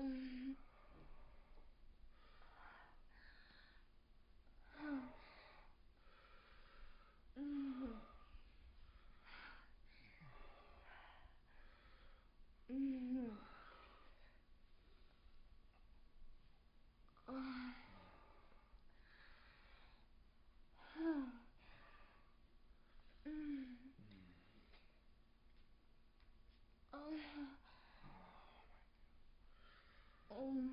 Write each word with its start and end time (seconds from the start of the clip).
Mm. 0.00 0.31
嗯。 30.42 30.72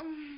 Um. 0.00 0.29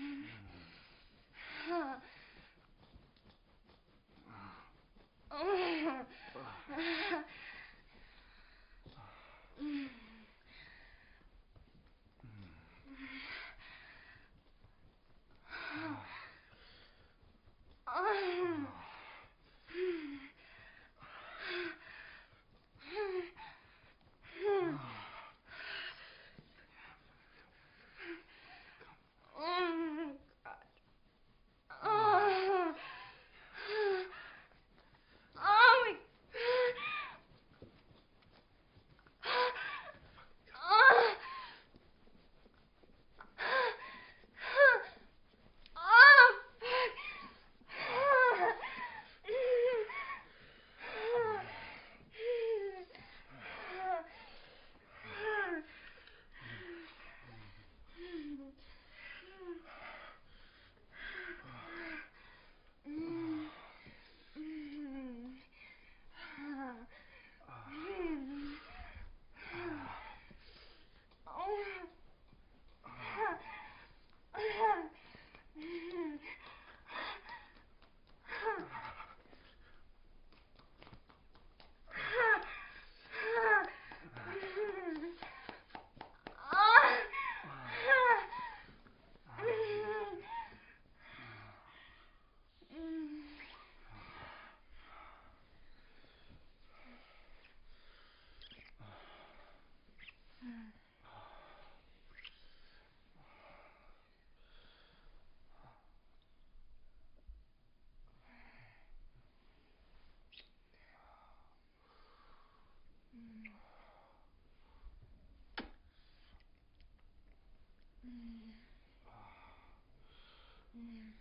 Mm. 120.76 121.12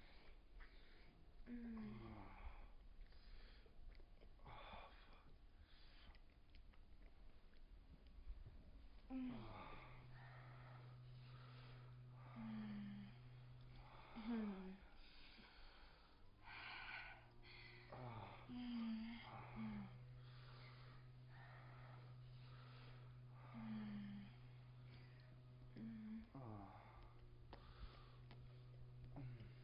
Mm. 1.50 2.01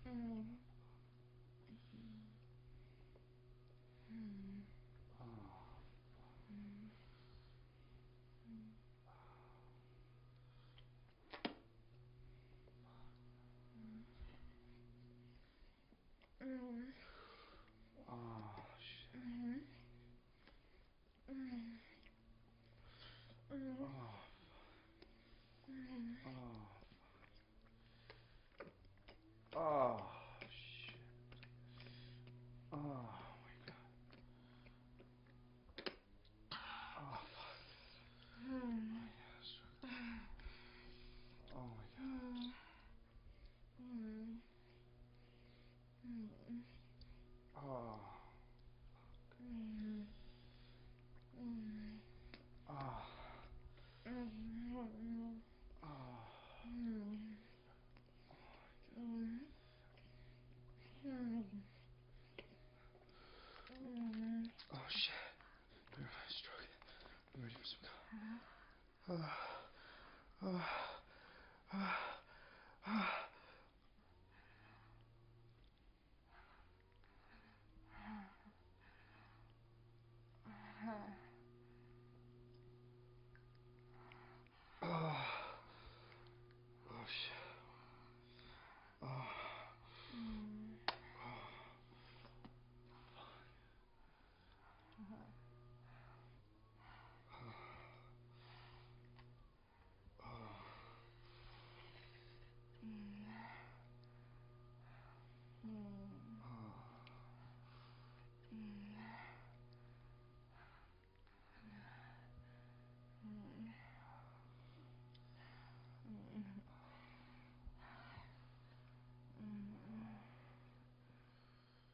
Oh, 0.08 0.46